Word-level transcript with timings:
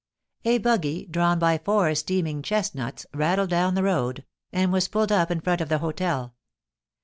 A 0.45 0.57
buggy, 0.57 1.05
drawn 1.05 1.37
by 1.37 1.59
four 1.59 1.93
steaming 1.93 2.41
chestnuts, 2.41 3.05
rattled 3.13 3.51
down 3.51 3.75
the 3.75 3.83
road, 3.83 4.25
and 4.51 4.73
was 4.73 4.87
pulled 4.87 5.11
up 5.11 5.29
in 5.29 5.41
front 5.41 5.61
of 5.61 5.69
the 5.69 5.77
hotel. 5.77 6.33